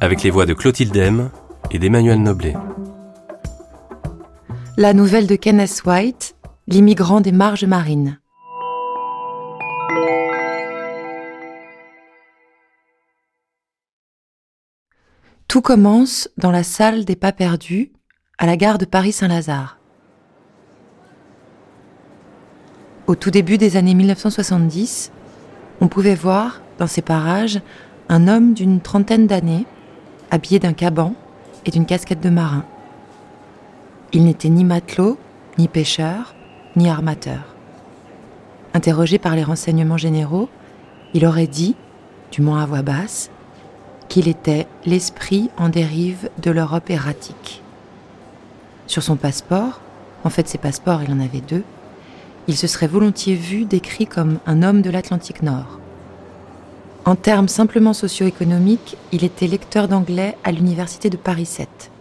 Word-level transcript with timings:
Avec 0.00 0.22
les 0.22 0.30
voix 0.30 0.44
de 0.44 0.52
Clotilde 0.52 0.94
M 0.94 1.30
et 1.70 1.78
d'Emmanuel 1.78 2.22
Noblet. 2.22 2.54
La 4.76 4.92
nouvelle 4.92 5.26
de 5.26 5.36
Kenneth 5.36 5.82
White, 5.86 6.36
L'immigrant 6.68 7.22
des 7.22 7.32
marges 7.32 7.64
marines. 7.64 8.18
Tout 15.48 15.62
commence 15.62 16.28
dans 16.36 16.50
la 16.50 16.62
salle 16.62 17.06
des 17.06 17.16
pas 17.16 17.32
perdus, 17.32 17.92
à 18.36 18.44
la 18.44 18.58
gare 18.58 18.76
de 18.76 18.84
Paris-Saint-Lazare. 18.84 19.78
Au 23.06 23.14
tout 23.14 23.30
début 23.30 23.56
des 23.56 23.76
années 23.76 23.94
1970, 23.94 25.10
on 25.80 25.88
pouvait 25.88 26.16
voir, 26.16 26.60
dans 26.78 26.86
ces 26.86 27.02
parages, 27.02 27.62
un 28.08 28.28
homme 28.28 28.52
d'une 28.52 28.80
trentaine 28.80 29.26
d'années, 29.26 29.64
habillé 30.30 30.58
d'un 30.58 30.72
caban 30.72 31.14
et 31.64 31.70
d'une 31.70 31.86
casquette 31.86 32.20
de 32.20 32.30
marin. 32.30 32.64
Il 34.12 34.24
n'était 34.24 34.48
ni 34.48 34.64
matelot, 34.64 35.18
ni 35.58 35.68
pêcheur, 35.68 36.34
ni 36.76 36.88
armateur. 36.88 37.54
Interrogé 38.74 39.18
par 39.18 39.34
les 39.34 39.44
renseignements 39.44 39.96
généraux, 39.96 40.48
il 41.14 41.26
aurait 41.26 41.46
dit, 41.46 41.74
du 42.30 42.42
moins 42.42 42.62
à 42.62 42.66
voix 42.66 42.82
basse, 42.82 43.30
qu'il 44.08 44.28
était 44.28 44.66
l'esprit 44.84 45.50
en 45.56 45.68
dérive 45.68 46.30
de 46.42 46.50
l'Europe 46.50 46.90
erratique. 46.90 47.62
Sur 48.86 49.02
son 49.02 49.16
passeport, 49.16 49.80
en 50.24 50.30
fait 50.30 50.48
ses 50.48 50.58
passeports 50.58 51.02
il 51.02 51.12
en 51.12 51.20
avait 51.20 51.40
deux, 51.40 51.64
il 52.48 52.56
se 52.56 52.66
serait 52.66 52.86
volontiers 52.86 53.34
vu 53.34 53.64
décrit 53.64 54.06
comme 54.06 54.38
un 54.46 54.62
homme 54.62 54.82
de 54.82 54.90
l'Atlantique 54.90 55.42
Nord. 55.42 55.80
En 57.06 57.14
termes 57.14 57.46
simplement 57.46 57.92
socio-économiques, 57.92 58.96
il 59.12 59.22
était 59.22 59.46
lecteur 59.46 59.86
d'anglais 59.86 60.36
à 60.42 60.50
l'université 60.50 61.08
de 61.08 61.16
Paris 61.16 61.46
7, 61.46 61.92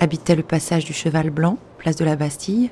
habitait 0.00 0.36
le 0.36 0.42
passage 0.42 0.86
du 0.86 0.94
Cheval 0.94 1.28
Blanc, 1.28 1.58
place 1.76 1.96
de 1.96 2.04
la 2.06 2.16
Bastille, 2.16 2.70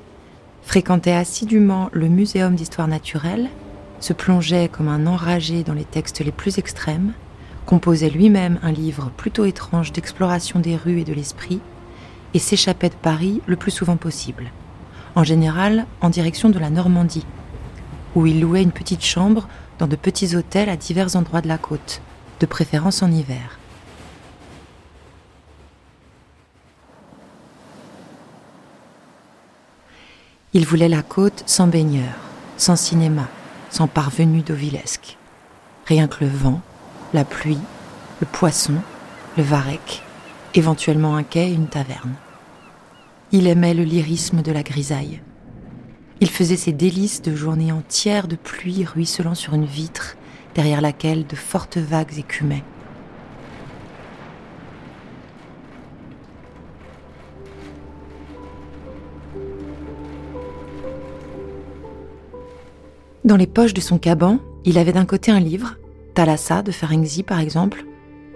fréquentait 0.63 1.11
assidûment 1.11 1.91
le 1.93 2.07
Muséum 2.07 2.55
d'histoire 2.55 2.87
naturelle, 2.87 3.51
se 3.99 4.13
plongeait 4.13 4.69
comme 4.69 4.87
un 4.87 5.05
enragé 5.05 5.61
dans 5.61 5.75
les 5.75 5.85
textes 5.85 6.19
les 6.19 6.31
plus 6.31 6.57
extrêmes, 6.57 7.13
composait 7.67 8.09
lui-même 8.09 8.57
un 8.63 8.71
livre 8.71 9.11
plutôt 9.15 9.45
étrange 9.45 9.91
d'exploration 9.91 10.59
des 10.59 10.75
rues 10.75 11.01
et 11.01 11.05
de 11.05 11.13
l'esprit, 11.13 11.59
et 12.33 12.39
s'échappait 12.39 12.89
de 12.89 12.95
Paris 12.95 13.39
le 13.45 13.55
plus 13.55 13.69
souvent 13.69 13.97
possible, 13.97 14.51
en 15.13 15.23
général 15.23 15.85
en 16.01 16.09
direction 16.09 16.49
de 16.49 16.57
la 16.57 16.71
Normandie, 16.71 17.27
où 18.15 18.25
il 18.25 18.41
louait 18.41 18.63
une 18.63 18.71
petite 18.71 19.05
chambre 19.05 19.47
dans 19.79 19.87
de 19.87 19.95
petits 19.95 20.35
hôtels 20.35 20.69
à 20.69 20.75
divers 20.75 21.15
endroits 21.15 21.41
de 21.41 21.47
la 21.47 21.57
côte, 21.57 22.01
de 22.39 22.45
préférence 22.45 23.03
en 23.03 23.11
hiver. 23.11 23.59
Il 30.53 30.65
voulait 30.65 30.89
la 30.89 31.03
côte 31.03 31.43
sans 31.45 31.67
baigneur, 31.67 32.13
sans 32.57 32.75
cinéma, 32.75 33.27
sans 33.69 33.87
parvenu 33.87 34.41
d'Ovilesque. 34.41 35.17
Rien 35.85 36.07
que 36.07 36.23
le 36.23 36.29
vent, 36.29 36.61
la 37.13 37.25
pluie, 37.25 37.59
le 38.21 38.25
poisson, 38.25 38.75
le 39.37 39.43
varech, 39.43 40.01
éventuellement 40.55 41.15
un 41.15 41.23
quai 41.23 41.49
et 41.49 41.53
une 41.53 41.67
taverne. 41.67 42.15
Il 43.31 43.45
aimait 43.47 43.73
le 43.73 43.83
lyrisme 43.83 44.41
de 44.41 44.51
la 44.51 44.63
grisaille. 44.63 45.21
Il 46.19 46.29
faisait 46.29 46.55
ses 46.55 46.71
délices 46.71 47.21
de 47.21 47.35
journées 47.35 47.71
entières 47.71 48.27
de 48.27 48.35
pluie 48.35 48.85
ruisselant 48.85 49.35
sur 49.35 49.53
une 49.53 49.65
vitre 49.65 50.17
derrière 50.55 50.81
laquelle 50.81 51.27
de 51.27 51.35
fortes 51.35 51.77
vagues 51.77 52.17
écumaient. 52.17 52.63
Dans 63.23 63.35
les 63.35 63.45
poches 63.45 63.73
de 63.73 63.81
son 63.81 63.99
caban, 63.99 64.39
il 64.63 64.77
avait 64.77 64.93
d'un 64.93 65.05
côté 65.05 65.31
un 65.31 65.39
livre, 65.41 65.75
Thalassa 66.13 66.63
de 66.63 66.71
Ferenczi 66.71 67.23
par 67.23 67.39
exemple, 67.39 67.85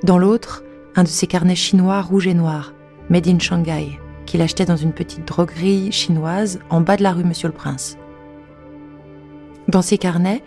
dans 0.03 0.17
l'autre, 0.17 0.63
un 0.95 1.03
de 1.03 1.07
ses 1.07 1.27
carnets 1.27 1.55
chinois 1.55 2.01
rouge 2.01 2.27
et 2.27 2.33
noir, 2.33 2.73
made 3.09 3.27
in 3.27 3.39
Shanghai, 3.39 4.00
qu'il 4.31 4.41
achetait 4.41 4.63
dans 4.63 4.77
une 4.77 4.93
petite 4.93 5.27
droguerie 5.27 5.91
chinoise 5.91 6.61
en 6.69 6.79
bas 6.79 6.95
de 6.95 7.03
la 7.03 7.11
rue 7.11 7.25
Monsieur 7.25 7.49
le 7.49 7.53
Prince. 7.53 7.97
Dans 9.67 9.81
ces 9.81 9.97
carnets, 9.97 10.41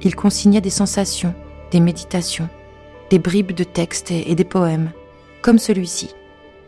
il 0.00 0.16
consignait 0.16 0.62
des 0.62 0.70
sensations, 0.70 1.34
des 1.70 1.80
méditations, 1.80 2.48
des 3.10 3.18
bribes 3.18 3.52
de 3.52 3.64
textes 3.64 4.12
et 4.12 4.34
des 4.34 4.44
poèmes, 4.44 4.92
comme 5.42 5.58
celui-ci, 5.58 6.14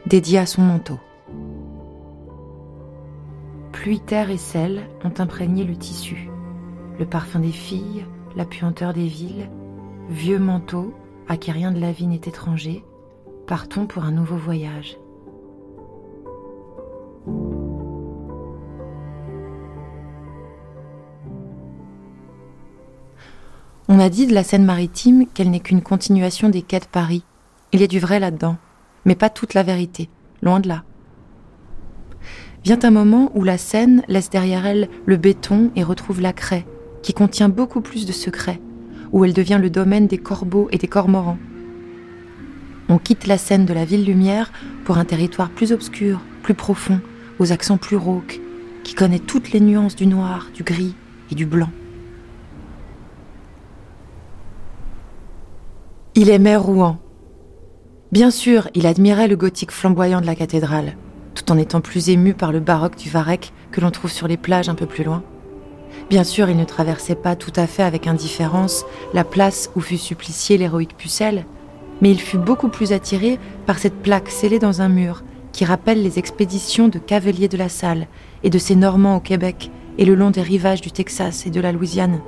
dédié 0.05 0.39
à 0.39 0.45
son 0.45 0.61
manteau. 0.61 0.99
Pluie, 3.73 4.01
terre 4.01 4.29
et 4.29 4.37
sel 4.37 4.83
ont 5.03 5.15
imprégné 5.19 5.65
le 5.65 5.77
tissu, 5.77 6.29
le 6.99 7.07
parfum 7.07 7.39
des 7.39 7.53
filles, 7.53 8.05
la 8.37 8.45
puanteur 8.45 8.93
des 8.93 9.07
villes, 9.07 9.49
Vieux 10.11 10.39
manteau, 10.39 10.93
à 11.27 11.39
qui 11.39 11.53
rien 11.53 11.73
de 11.73 11.81
la 11.81 11.93
vie 11.93 12.07
n'est 12.07 12.17
étranger, 12.17 12.85
partons 13.47 13.87
pour 13.87 14.05
un 14.05 14.13
nouveau 14.13 14.37
voyage. 14.37 14.99
On 23.93 23.99
a 23.99 24.09
dit 24.09 24.29
de 24.29 24.35
la 24.35 24.45
Seine 24.45 24.65
maritime 24.65 25.27
qu'elle 25.27 25.51
n'est 25.51 25.59
qu'une 25.59 25.83
continuation 25.83 26.49
des 26.49 26.63
quais 26.63 26.79
de 26.79 26.85
Paris. 26.85 27.25
Il 27.73 27.81
y 27.81 27.83
a 27.83 27.89
du 27.89 27.99
vrai 27.99 28.21
là-dedans, 28.21 28.57
mais 29.05 29.17
pas 29.17 29.31
toute 29.31 29.53
la 29.53 29.65
vérité, 29.65 30.09
loin 30.43 30.61
de 30.61 30.69
là. 30.69 30.85
Vient 32.63 32.79
un 32.85 32.93
moment 32.93 33.33
où 33.35 33.43
la 33.43 33.59
Seine 33.59 34.05
laisse 34.07 34.31
derrière 34.31 34.65
elle 34.65 34.89
le 35.07 35.17
béton 35.17 35.73
et 35.75 35.83
retrouve 35.83 36.21
la 36.21 36.33
craie, 36.33 36.67
qui 37.03 37.15
contient 37.15 37.49
beaucoup 37.49 37.81
plus 37.81 38.07
de 38.07 38.13
secrets, 38.13 38.61
où 39.11 39.25
elle 39.25 39.33
devient 39.33 39.59
le 39.61 39.71
domaine 39.71 40.07
des 40.07 40.19
corbeaux 40.19 40.69
et 40.71 40.79
des 40.79 40.87
cormorans. 40.87 41.39
On 42.89 42.99
quitte 42.99 43.27
la 43.27 43.39
scène 43.39 43.67
de 43.67 43.75
la 43.75 43.85
ville 43.85 44.05
lumière 44.05 44.53
pour 44.85 44.99
un 44.99 45.05
territoire 45.05 45.51
plus 45.51 45.73
obscur, 45.73 46.21
plus 46.45 46.55
profond, 46.55 47.01
aux 47.41 47.51
accents 47.51 47.77
plus 47.77 47.97
rauques, 47.97 48.41
qui 48.85 48.95
connaît 48.95 49.19
toutes 49.19 49.51
les 49.51 49.59
nuances 49.59 49.97
du 49.97 50.07
noir, 50.07 50.47
du 50.55 50.63
gris 50.63 50.95
et 51.33 51.35
du 51.35 51.45
blanc. 51.45 51.71
Il 56.17 56.29
aimait 56.29 56.57
Rouen. 56.57 56.99
Bien 58.11 58.33
sûr, 58.33 58.69
il 58.75 58.89
admirait 58.89 59.29
le 59.29 59.37
gothique 59.37 59.71
flamboyant 59.71 60.21
de 60.21 60.27
la 60.27 60.35
cathédrale, 60.35 60.97
tout 61.37 61.53
en 61.53 61.57
étant 61.57 61.81
plus 61.81 62.09
ému 62.09 62.35
par 62.35 62.51
le 62.51 62.59
baroque 62.59 62.97
du 62.97 63.09
Varec 63.09 63.53
que 63.71 63.81
l'on 63.81 63.93
trouve 63.93 64.11
sur 64.11 64.27
les 64.27 64.37
plages 64.37 64.69
un 64.69 64.75
peu 64.75 64.87
plus 64.87 65.05
loin. 65.05 65.23
Bien 66.09 66.25
sûr, 66.25 66.51
il 66.51 66.57
ne 66.57 66.65
traversait 66.65 67.15
pas 67.15 67.37
tout 67.37 67.53
à 67.55 67.69
fait 67.69 67.85
avec 67.85 68.09
indifférence 68.09 68.85
la 69.15 69.23
place 69.23 69.71
où 69.77 69.81
fut 69.81 69.99
supplicié 69.99 70.59
l'héroïque 70.59 70.97
Pucelle, 70.97 71.45
mais 72.03 72.11
il 72.11 72.21
fut 72.21 72.39
beaucoup 72.39 72.71
plus 72.71 72.93
attiré 72.93 73.39
par 73.65 73.79
cette 73.79 74.03
plaque 74.03 74.31
scellée 74.31 74.59
dans 74.59 74.83
un 74.83 74.89
mur 74.89 75.23
qui 75.53 75.65
rappelle 75.65 76.03
les 76.03 76.19
expéditions 76.19 76.89
de 76.89 76.99
Cavelier 76.99 77.47
de 77.47 77.57
la 77.57 77.69
Salle 77.69 78.09
et 78.43 78.51
de 78.51 78.59
ses 78.59 78.75
Normands 78.75 79.17
au 79.17 79.21
Québec 79.21 79.71
et 79.97 80.05
le 80.05 80.17
long 80.17 80.31
des 80.31 80.43
rivages 80.43 80.81
du 80.81 80.91
Texas 80.91 81.47
et 81.47 81.51
de 81.51 81.61
la 81.61 81.71
Louisiane. 81.71 82.21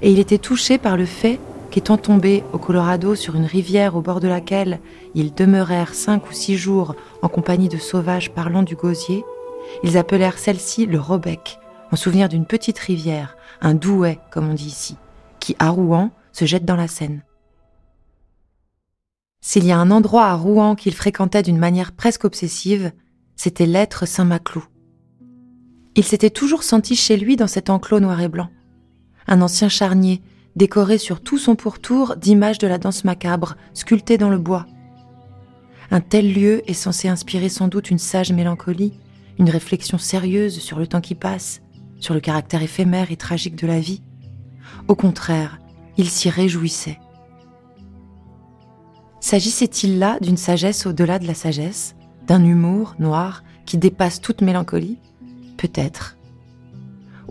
Et 0.00 0.10
il 0.10 0.18
était 0.18 0.38
touché 0.38 0.78
par 0.78 0.96
le 0.96 1.04
fait 1.04 1.38
qu'étant 1.72 1.96
tombé 1.96 2.44
au 2.52 2.58
Colorado 2.58 3.14
sur 3.14 3.34
une 3.34 3.46
rivière 3.46 3.96
au 3.96 4.02
bord 4.02 4.20
de 4.20 4.28
laquelle 4.28 4.78
ils 5.14 5.32
demeurèrent 5.32 5.94
cinq 5.94 6.28
ou 6.28 6.32
six 6.34 6.58
jours 6.58 6.94
en 7.22 7.28
compagnie 7.28 7.70
de 7.70 7.78
sauvages 7.78 8.30
parlant 8.30 8.62
du 8.62 8.76
gosier, 8.76 9.24
ils 9.82 9.96
appelèrent 9.96 10.38
celle-ci 10.38 10.84
le 10.84 11.00
Robec, 11.00 11.58
en 11.90 11.96
souvenir 11.96 12.28
d'une 12.28 12.44
petite 12.44 12.78
rivière, 12.78 13.38
un 13.62 13.72
douet, 13.72 14.18
comme 14.30 14.50
on 14.50 14.54
dit 14.54 14.66
ici, 14.66 14.96
qui, 15.40 15.56
à 15.58 15.70
Rouen, 15.70 16.10
se 16.32 16.44
jette 16.44 16.66
dans 16.66 16.76
la 16.76 16.88
Seine. 16.88 17.22
S'il 19.40 19.64
y 19.64 19.72
a 19.72 19.78
un 19.78 19.90
endroit 19.90 20.26
à 20.26 20.34
Rouen 20.34 20.74
qu'il 20.74 20.94
fréquentait 20.94 21.42
d'une 21.42 21.58
manière 21.58 21.92
presque 21.92 22.24
obsessive, 22.24 22.92
c'était 23.34 23.66
l'être 23.66 24.06
Saint-Maclou. 24.06 24.64
Il 25.96 26.04
s'était 26.04 26.30
toujours 26.30 26.64
senti 26.64 26.96
chez 26.96 27.16
lui 27.16 27.36
dans 27.36 27.46
cet 27.46 27.70
enclos 27.70 28.00
noir 28.00 28.20
et 28.20 28.28
blanc. 28.28 28.50
Un 29.26 29.40
ancien 29.40 29.70
charnier, 29.70 30.20
décoré 30.56 30.98
sur 30.98 31.20
tout 31.20 31.38
son 31.38 31.56
pourtour 31.56 32.16
d'images 32.16 32.58
de 32.58 32.66
la 32.66 32.78
danse 32.78 33.04
macabre, 33.04 33.56
sculptées 33.74 34.18
dans 34.18 34.30
le 34.30 34.38
bois. 34.38 34.66
Un 35.90 36.00
tel 36.00 36.32
lieu 36.32 36.62
est 36.68 36.74
censé 36.74 37.08
inspirer 37.08 37.48
sans 37.48 37.68
doute 37.68 37.90
une 37.90 37.98
sage 37.98 38.32
mélancolie, 38.32 38.98
une 39.38 39.50
réflexion 39.50 39.98
sérieuse 39.98 40.58
sur 40.58 40.78
le 40.78 40.86
temps 40.86 41.00
qui 41.00 41.14
passe, 41.14 41.62
sur 41.98 42.14
le 42.14 42.20
caractère 42.20 42.62
éphémère 42.62 43.10
et 43.10 43.16
tragique 43.16 43.56
de 43.56 43.66
la 43.66 43.80
vie. 43.80 44.02
Au 44.88 44.94
contraire, 44.94 45.58
il 45.96 46.08
s'y 46.08 46.30
réjouissait. 46.30 46.98
S'agissait-il 49.20 49.98
là 49.98 50.18
d'une 50.20 50.36
sagesse 50.36 50.86
au-delà 50.86 51.18
de 51.18 51.26
la 51.26 51.34
sagesse, 51.34 51.94
d'un 52.26 52.44
humour 52.44 52.94
noir 52.98 53.44
qui 53.66 53.78
dépasse 53.78 54.20
toute 54.20 54.40
mélancolie? 54.40 54.98
Peut-être. 55.56 56.16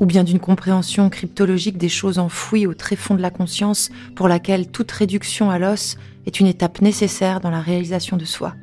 Ou 0.01 0.05
bien 0.05 0.23
d'une 0.25 0.39
compréhension 0.39 1.09
cryptologique 1.09 1.77
des 1.77 1.87
choses 1.87 2.19
enfouies 2.19 2.67
au 2.67 2.73
tréfonds 2.73 3.15
de 3.15 3.21
la 3.21 3.29
conscience 3.29 3.91
pour 4.15 4.27
laquelle 4.27 4.69
toute 4.69 4.91
réduction 4.91 5.51
à 5.51 5.59
l'os 5.59 5.97
est 6.25 6.39
une 6.39 6.47
étape 6.47 6.81
nécessaire 6.81 7.39
dans 7.39 7.51
la 7.51 7.61
réalisation 7.61 8.17
de 8.17 8.25
soi. 8.25 8.55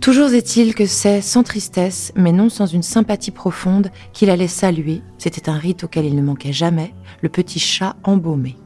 Toujours 0.00 0.32
est-il 0.32 0.74
que 0.74 0.86
c'est 0.86 1.20
sans 1.20 1.42
tristesse, 1.42 2.12
mais 2.16 2.32
non 2.32 2.48
sans 2.48 2.64
une 2.64 2.82
sympathie 2.82 3.30
profonde, 3.30 3.90
qu'il 4.14 4.30
allait 4.30 4.48
saluer, 4.48 5.02
c'était 5.18 5.50
un 5.50 5.58
rite 5.58 5.84
auquel 5.84 6.06
il 6.06 6.16
ne 6.16 6.22
manquait 6.22 6.54
jamais, 6.54 6.94
le 7.20 7.28
petit 7.28 7.58
chat 7.58 7.96
embaumé, 8.02 8.56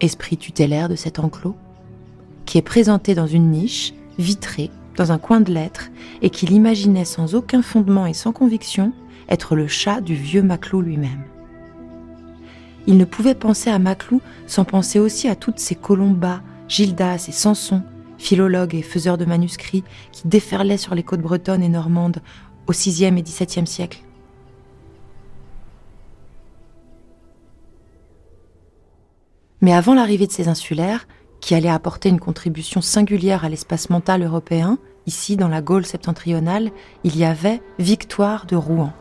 esprit 0.00 0.36
tutélaire 0.36 0.90
de 0.90 0.94
cet 0.94 1.18
enclos, 1.18 1.56
qui 2.44 2.58
est 2.58 2.62
présenté 2.62 3.14
dans 3.14 3.26
une 3.26 3.50
niche, 3.50 3.94
vitrée, 4.18 4.70
dans 4.96 5.12
un 5.12 5.18
coin 5.18 5.40
de 5.40 5.50
lettres, 5.50 5.88
et 6.20 6.28
qu'il 6.28 6.52
imaginait 6.52 7.06
sans 7.06 7.34
aucun 7.34 7.62
fondement 7.62 8.04
et 8.04 8.12
sans 8.12 8.32
conviction 8.32 8.92
être 9.28 9.56
le 9.56 9.66
chat 9.66 10.00
du 10.00 10.14
vieux 10.14 10.42
Maclou 10.42 10.80
lui-même. 10.80 11.24
Il 12.86 12.96
ne 12.96 13.04
pouvait 13.04 13.34
penser 13.34 13.70
à 13.70 13.78
Maclou 13.78 14.20
sans 14.46 14.64
penser 14.64 14.98
aussi 14.98 15.28
à 15.28 15.36
toutes 15.36 15.58
ces 15.58 15.74
Colombas, 15.74 16.40
Gildas 16.68 17.26
et 17.28 17.32
Samson, 17.32 17.82
philologues 18.18 18.74
et 18.74 18.82
faiseurs 18.82 19.18
de 19.18 19.24
manuscrits 19.24 19.84
qui 20.10 20.26
déferlaient 20.26 20.76
sur 20.76 20.94
les 20.94 21.02
côtes 21.02 21.20
bretonnes 21.20 21.62
et 21.62 21.68
normandes 21.68 22.22
au 22.66 22.72
VIe 22.72 23.04
et 23.04 23.22
XVIIe 23.22 23.66
siècle. 23.66 24.02
Mais 29.60 29.72
avant 29.72 29.94
l'arrivée 29.94 30.26
de 30.26 30.32
ces 30.32 30.48
insulaires, 30.48 31.06
qui 31.40 31.54
allaient 31.54 31.68
apporter 31.68 32.08
une 32.08 32.20
contribution 32.20 32.80
singulière 32.80 33.44
à 33.44 33.48
l'espace 33.48 33.90
mental 33.90 34.22
européen, 34.22 34.78
ici 35.06 35.36
dans 35.36 35.48
la 35.48 35.62
Gaule 35.62 35.86
septentrionale, 35.86 36.70
il 37.04 37.16
y 37.16 37.24
avait 37.24 37.60
Victoire 37.78 38.46
de 38.46 38.56
Rouen, 38.56 38.92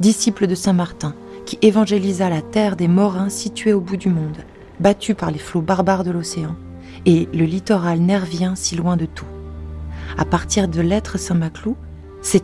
disciple 0.00 0.46
de 0.46 0.54
Saint 0.54 0.72
Martin, 0.72 1.14
qui 1.46 1.58
évangélisa 1.62 2.28
la 2.28 2.42
terre 2.42 2.76
des 2.76 2.88
Morins 2.88 3.30
située 3.30 3.72
au 3.72 3.80
bout 3.80 3.96
du 3.96 4.08
monde, 4.08 4.38
battue 4.80 5.14
par 5.14 5.30
les 5.30 5.38
flots 5.38 5.62
barbares 5.62 6.04
de 6.04 6.10
l'océan 6.10 6.54
et 7.06 7.28
le 7.32 7.44
littoral 7.44 8.00
nervien 8.00 8.54
si 8.54 8.76
loin 8.76 8.96
de 8.96 9.06
tout. 9.06 9.26
À 10.16 10.24
partir 10.24 10.68
de 10.68 10.80
l'être 10.80 11.18
Saint-Maclou, 11.18 11.76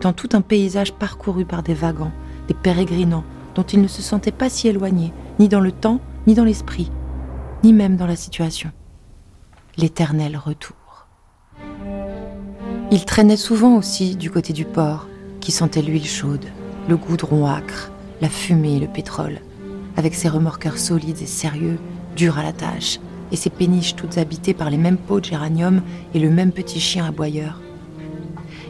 en 0.04 0.12
tout 0.12 0.28
un 0.32 0.40
paysage 0.40 0.92
parcouru 0.92 1.44
par 1.44 1.62
des 1.62 1.74
vagants, 1.74 2.12
des 2.48 2.54
pérégrinants, 2.54 3.24
dont 3.54 3.62
il 3.62 3.82
ne 3.82 3.88
se 3.88 4.02
sentait 4.02 4.32
pas 4.32 4.48
si 4.48 4.68
éloigné, 4.68 5.12
ni 5.38 5.48
dans 5.48 5.60
le 5.60 5.72
temps, 5.72 6.00
ni 6.26 6.34
dans 6.34 6.44
l'esprit, 6.44 6.90
ni 7.62 7.72
même 7.72 7.96
dans 7.96 8.06
la 8.06 8.16
situation. 8.16 8.70
L'éternel 9.76 10.36
retour. 10.36 10.76
Il 12.90 13.04
traînait 13.04 13.36
souvent 13.36 13.76
aussi 13.76 14.16
du 14.16 14.30
côté 14.30 14.52
du 14.52 14.64
port, 14.64 15.08
qui 15.40 15.52
sentait 15.52 15.82
l'huile 15.82 16.06
chaude, 16.06 16.46
le 16.88 16.96
goudron 16.96 17.46
âcre, 17.46 17.90
la 18.20 18.28
fumée 18.28 18.76
et 18.76 18.80
le 18.80 18.86
pétrole, 18.86 19.40
avec 19.96 20.14
ses 20.14 20.28
remorqueurs 20.28 20.78
solides 20.78 21.22
et 21.22 21.26
sérieux, 21.26 21.78
durs 22.16 22.38
à 22.38 22.42
la 22.42 22.52
tâche, 22.52 23.00
et 23.32 23.36
ses 23.36 23.50
péniches 23.50 23.96
toutes 23.96 24.18
habitées 24.18 24.54
par 24.54 24.70
les 24.70 24.76
mêmes 24.76 24.98
pots 24.98 25.20
de 25.20 25.24
géranium 25.24 25.82
et 26.14 26.18
le 26.18 26.30
même 26.30 26.52
petit 26.52 26.80
chien 26.80 27.06
aboyeur. 27.06 27.60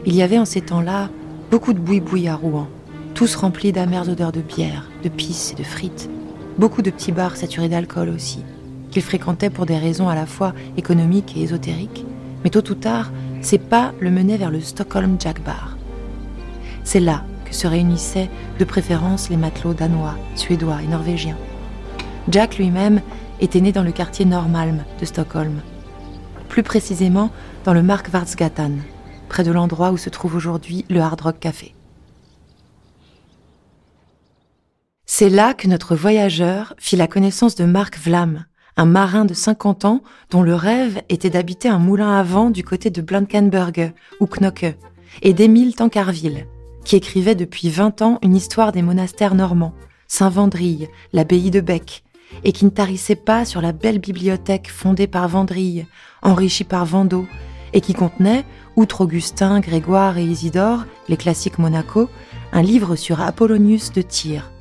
Il 0.05 0.15
y 0.15 0.21
avait 0.21 0.39
en 0.39 0.45
ces 0.45 0.61
temps-là 0.61 1.09
beaucoup 1.51 1.73
de 1.73 1.79
boui-boui 1.79 2.27
à 2.27 2.35
Rouen, 2.35 2.67
tous 3.13 3.35
remplis 3.35 3.71
d'amères 3.71 4.09
odeurs 4.09 4.31
de 4.31 4.41
bière, 4.41 4.89
de 5.03 5.09
pisse 5.09 5.51
et 5.51 5.55
de 5.55 5.63
frites. 5.63 6.09
Beaucoup 6.57 6.81
de 6.81 6.89
petits 6.89 7.11
bars 7.11 7.35
saturés 7.35 7.69
d'alcool 7.69 8.09
aussi, 8.09 8.43
qu'il 8.91 9.01
fréquentait 9.01 9.49
pour 9.49 9.65
des 9.65 9.77
raisons 9.77 10.09
à 10.09 10.15
la 10.15 10.25
fois 10.25 10.53
économiques 10.77 11.35
et 11.35 11.41
ésotériques. 11.41 12.05
Mais 12.43 12.49
tôt 12.49 12.69
ou 12.69 12.75
tard, 12.75 13.11
ses 13.41 13.57
pas 13.57 13.93
le 13.99 14.09
menaient 14.09 14.37
vers 14.37 14.51
le 14.51 14.61
Stockholm 14.61 15.17
Jack 15.19 15.43
Bar. 15.43 15.77
C'est 16.83 16.99
là 16.99 17.23
que 17.45 17.53
se 17.53 17.67
réunissaient 17.67 18.29
de 18.59 18.65
préférence 18.65 19.29
les 19.29 19.37
matelots 19.37 19.73
danois, 19.73 20.15
suédois 20.35 20.81
et 20.83 20.87
norvégiens. 20.87 21.37
Jack 22.29 22.57
lui-même 22.57 23.01
était 23.39 23.61
né 23.61 23.71
dans 23.71 23.83
le 23.83 23.91
quartier 23.91 24.25
Norrmalm 24.25 24.83
de 24.99 25.05
Stockholm, 25.05 25.61
plus 26.49 26.63
précisément 26.63 27.31
dans 27.63 27.73
le 27.73 27.83
Markvartsgatan, 27.83 28.71
près 29.29 29.43
de 29.43 29.51
l'endroit 29.51 29.91
où 29.91 29.97
se 29.97 30.09
trouve 30.09 30.35
aujourd'hui 30.35 30.85
le 30.89 31.01
Hard 31.01 31.21
Rock 31.21 31.39
Café. 31.39 31.75
C'est 35.05 35.29
là 35.29 35.53
que 35.53 35.67
notre 35.67 35.95
voyageur 35.95 36.73
fit 36.77 36.95
la 36.95 37.07
connaissance 37.07 37.55
de 37.55 37.65
Mark 37.65 37.97
Vlam, 37.97 38.45
un 38.77 38.85
marin 38.85 39.25
de 39.25 39.33
50 39.33 39.85
ans 39.85 40.01
dont 40.31 40.41
le 40.41 40.55
rêve 40.55 41.01
était 41.09 41.29
d'habiter 41.29 41.69
un 41.69 41.79
moulin 41.79 42.17
à 42.17 42.23
vent 42.23 42.49
du 42.49 42.63
côté 42.63 42.89
de 42.89 43.01
Blankenberge 43.01 43.93
ou 44.19 44.25
Knocke, 44.25 44.75
et 45.21 45.33
d'Émile 45.33 45.75
Tancarville, 45.75 46.47
qui 46.85 46.95
écrivait 46.95 47.35
depuis 47.35 47.69
20 47.69 48.01
ans 48.01 48.19
une 48.21 48.35
histoire 48.35 48.71
des 48.71 48.81
monastères 48.81 49.35
normands, 49.35 49.73
Saint-Vendrille, 50.07 50.87
l'abbaye 51.11 51.51
de 51.51 51.59
Bec, 51.59 52.03
et 52.43 52.51
qui 52.51 52.63
ne 52.63 52.69
tarissait 52.69 53.15
pas 53.15 53.43
sur 53.43 53.59
la 53.59 53.73
belle 53.73 53.99
bibliothèque 53.99 54.71
fondée 54.71 55.07
par 55.07 55.27
Vendrille, 55.27 55.87
enrichie 56.21 56.63
par 56.63 56.85
Vendôme, 56.85 57.27
et 57.73 57.81
qui 57.81 57.93
contenait, 57.93 58.45
outre 58.75 59.01
Augustin, 59.01 59.59
Grégoire 59.59 60.17
et 60.17 60.23
Isidore, 60.23 60.85
les 61.09 61.17
classiques 61.17 61.59
Monaco, 61.59 62.09
un 62.53 62.61
livre 62.61 62.95
sur 62.95 63.19
Apollonius 63.19 63.91
de 63.91 64.01
Tyr, 64.01 64.51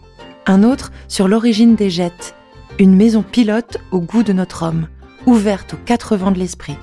un 0.46 0.62
autre 0.62 0.90
sur 1.08 1.28
l'origine 1.28 1.76
des 1.76 1.90
jettes, 1.90 2.34
une 2.78 2.96
maison 2.96 3.22
pilote 3.22 3.78
au 3.92 4.00
goût 4.00 4.22
de 4.22 4.32
notre 4.32 4.64
homme, 4.64 4.88
ouverte 5.26 5.74
aux 5.74 5.84
quatre 5.84 6.16
vents 6.16 6.32
de 6.32 6.38
l'esprit. 6.38 6.76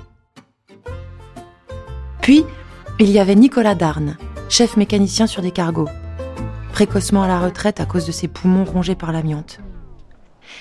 Puis, 2.21 2.45
il 2.99 3.09
y 3.09 3.19
avait 3.19 3.35
Nicolas 3.35 3.75
Darne, 3.75 4.15
chef 4.51 4.77
mécanicien 4.77 5.25
sur 5.25 5.42
des 5.42 5.50
cargos, 5.50 5.89
précocement 6.71 7.24
à 7.24 7.27
la 7.27 7.39
retraite 7.39 7.80
à 7.80 7.86
cause 7.86 8.06
de 8.06 8.12
ses 8.12 8.27
poumons 8.27 8.65
rongés 8.65 8.94
par 8.94 9.12
l'amiante 9.12 9.59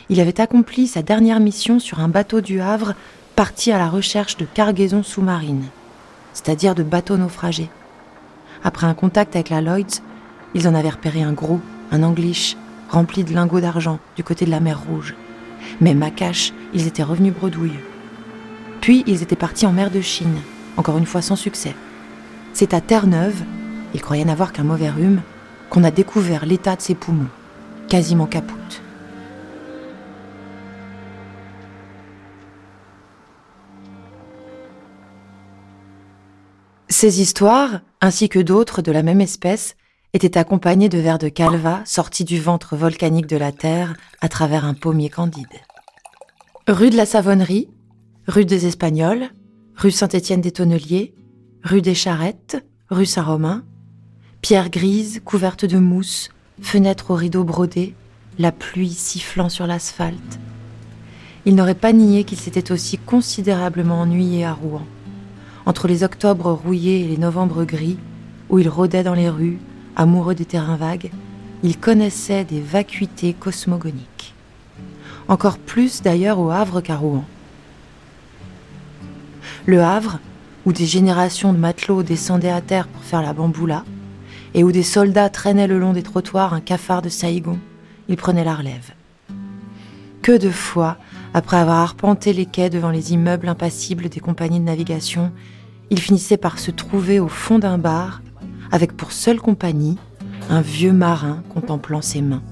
il 0.08 0.20
avait 0.20 0.40
accompli 0.40 0.87
sa 0.87 1.02
dernière 1.02 1.40
mission 1.40 1.78
sur 1.78 2.00
un 2.00 2.08
bateau 2.08 2.40
du 2.40 2.60
Havre 2.60 2.94
parti 3.37 3.73
à 3.73 3.78
la 3.78 3.88
recherche 3.88 4.37
de 4.37 4.44
cargaisons 4.44 5.02
sous-marines, 5.02 5.66
c'est-à-dire 6.32 6.75
de 6.75 6.82
bateaux 6.82 7.16
naufragés. 7.16 7.70
Après 8.64 8.87
un 8.87 8.94
contact 8.94 9.35
avec 9.37 9.49
la 9.49 9.61
Lloyds, 9.61 10.02
ils 10.54 10.68
en 10.68 10.75
avaient 10.75 10.90
repéré 10.90 11.23
un 11.23 11.32
gros, 11.32 11.61
un 11.92 12.02
English, 12.02 12.56
rempli 12.88 13.25
de 13.25 13.32
lingots 13.32 13.61
d'argent 13.61 13.99
du 14.16 14.25
côté 14.25 14.44
de 14.44 14.50
la 14.50 14.61
mer 14.61 14.80
Rouge. 14.82 15.14
Mais 15.80 15.94
Macache, 15.94 16.52
ils 16.75 16.87
étaient 16.87 17.02
revenus 17.02 17.32
bredouille. 17.32 17.78
Puis 18.80 19.04
ils 19.06 19.23
étaient 19.23 19.37
partis 19.37 19.66
en 19.66 19.73
mer 19.73 19.90
de 19.90 20.00
Chine, 20.00 20.40
encore 20.76 20.99
une 20.99 21.06
fois 21.06 21.23
sans 21.23 21.37
succès. 21.37 21.75
C'est 22.52 22.75
à 22.75 22.80
Terre-Neuve, 22.80 23.42
ils 23.94 24.02
croyaient 24.02 24.25
n'avoir 24.25 24.52
qu'un 24.52 24.64
mauvais 24.64 24.90
rhume, 24.90 25.23
qu'on 25.68 25.85
a 25.85 25.90
découvert 25.90 26.47
l'état 26.47 26.76
de 26.76 26.80
ses 26.80 26.94
poumons, 26.94 27.28
quasiment 27.88 28.26
capoutes. 28.26 28.82
Ces 36.88 37.23
histoires, 37.23 37.80
ainsi 38.00 38.28
que 38.28 38.40
d'autres 38.40 38.82
de 38.82 38.92
la 38.92 39.02
même 39.02 39.20
espèce, 39.20 39.76
étaient 40.12 40.37
accompagnées 40.37 40.88
de 40.88 40.99
vers 40.99 41.18
de 41.18 41.28
calva 41.28 41.82
sortis 41.85 42.25
du 42.25 42.40
ventre 42.40 42.76
volcanique 42.76 43.28
de 43.28 43.37
la 43.37 43.52
Terre 43.52 43.94
à 44.20 44.28
travers 44.28 44.64
un 44.64 44.75
pommier 44.75 45.09
candide. 45.09 45.47
Rue 46.68 46.90
de 46.90 46.97
la 46.97 47.06
Savonnerie, 47.06 47.68
rue 48.26 48.44
des 48.44 48.66
Espagnols, 48.66 49.30
rue 49.76 49.92
Saint-Étienne 49.92 50.40
des 50.40 50.50
Tonneliers, 50.50 51.14
rue 51.62 51.80
des 51.80 51.94
Charrettes, 51.94 52.62
rue 52.90 53.06
Saint-Romain, 53.06 53.64
pierres 54.42 54.70
grises 54.70 55.20
couvertes 55.25 55.64
de 55.64 55.78
mousse, 55.78 56.30
fenêtres 56.61 57.11
aux 57.11 57.16
rideaux 57.16 57.44
brodés, 57.44 57.94
la 58.38 58.52
pluie 58.52 58.92
sifflant 58.92 59.49
sur 59.49 59.66
l'asphalte. 59.66 60.38
Il 61.47 61.54
n'aurait 61.54 61.75
pas 61.75 61.92
nié 61.92 62.25
qu'il 62.25 62.38
s'était 62.38 62.73
aussi 62.73 62.99
considérablement 62.99 64.00
ennuyé 64.00 64.44
à 64.44 64.52
Rouen 64.52 64.87
entre 65.66 65.88
les 65.88 66.02
octobres 66.02 66.52
rouillés 66.52 67.04
et 67.04 67.09
les 67.09 67.16
novembre 67.16 67.64
gris, 67.64 67.99
où 68.49 68.59
il 68.59 68.68
rôdait 68.68 69.04
dans 69.04 69.14
les 69.14 69.28
rues, 69.28 69.59
amoureux 69.94 70.35
des 70.35 70.44
terrains 70.44 70.76
vagues, 70.76 71.11
il 71.62 71.78
connaissait 71.78 72.44
des 72.44 72.61
vacuités 72.61 73.35
cosmogoniques. 73.35 74.35
Encore 75.28 75.59
plus 75.59 76.02
d'ailleurs 76.02 76.40
au 76.40 76.50
Havre 76.50 76.80
qu'à 76.80 76.97
Rouen. 76.97 77.25
Le 79.66 79.80
Havre, 79.82 80.18
où 80.66 80.73
des 80.73 80.87
générations 80.87 81.52
de 81.52 81.59
matelots 81.59 82.02
descendaient 82.02 82.50
à 82.50 82.61
terre 82.61 82.88
pour 82.88 83.04
faire 83.04 83.23
la 83.23 83.32
bamboula, 83.32 83.85
et 84.54 84.64
où 84.64 84.73
des 84.73 84.83
soldats 84.83 85.30
traînaient 85.30 85.66
le 85.66 85.78
long 85.78 85.92
des 85.92 86.02
trottoirs 86.02 86.54
un 86.54 86.61
cafard 86.61 87.02
de 87.02 87.09
Saïgon, 87.09 87.59
il 88.09 88.16
prenait 88.16 88.45
la 88.45 88.54
relève. 88.54 88.92
Que 90.23 90.37
de 90.37 90.50
fois 90.50 90.97
après 91.33 91.57
avoir 91.57 91.78
arpenté 91.78 92.33
les 92.33 92.47
quais 92.47 92.71
devant 92.71 92.90
les 92.90 93.12
immeubles 93.12 93.49
impassibles 93.49 94.09
des 94.09 94.21
compagnies 94.21 94.59
de 94.59 94.64
navigation, 94.64 95.33
il 95.90 96.00
finissait 96.00 96.37
par 96.37 96.59
se 96.59 96.71
trouver 96.71 97.21
au 97.21 97.28
fond 97.28 97.59
d'un 97.59 97.78
bar, 97.78 98.21
avec 98.73 98.97
pour 98.97 99.12
seule 99.12 99.40
compagnie 99.40 99.97
un 100.49 100.61
vieux 100.61 100.92
marin 100.92 101.42
contemplant 101.52 102.02
ses 102.02 102.23
mains. 102.23 102.42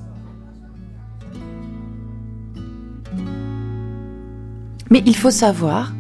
Mais 4.91 5.03
il 5.05 5.17
faut 5.17 5.31
savoir, 5.31 5.93